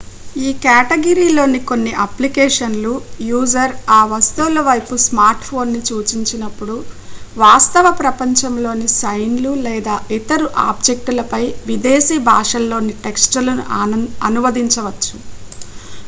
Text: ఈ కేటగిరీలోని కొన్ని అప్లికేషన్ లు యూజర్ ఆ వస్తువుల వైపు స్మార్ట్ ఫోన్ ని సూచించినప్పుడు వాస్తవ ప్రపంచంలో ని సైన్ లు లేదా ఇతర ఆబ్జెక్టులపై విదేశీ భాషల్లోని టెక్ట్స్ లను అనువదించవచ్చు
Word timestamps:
ఈ 0.35 0.51
కేటగిరీలోని 0.61 1.59
కొన్ని 1.65 1.91
అప్లికేషన్ 2.03 2.77
లు 2.81 2.93
యూజర్ 3.25 3.73
ఆ 3.89 4.09
వస్తువుల 4.11 4.59
వైపు 4.67 4.95
స్మార్ట్ 5.03 5.45
ఫోన్ 5.49 5.71
ని 5.73 5.81
సూచించినప్పుడు 5.89 6.77
వాస్తవ 7.35 7.91
ప్రపంచంలో 8.01 8.71
ని 8.75 8.89
సైన్ 8.95 9.37
లు 9.39 9.53
లేదా 9.67 9.95
ఇతర 10.17 10.39
ఆబ్జెక్టులపై 10.65 11.43
విదేశీ 11.69 12.17
భాషల్లోని 12.29 12.95
టెక్ట్స్ 13.05 13.31
లను 13.39 13.65
అనువదించవచ్చు 14.27 15.15